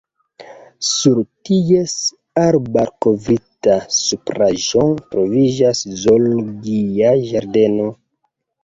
[0.91, 1.19] Sur
[1.49, 1.93] ties
[2.45, 7.97] arbarkovritta supraĵo troviĝas Zoologia ĝardeno.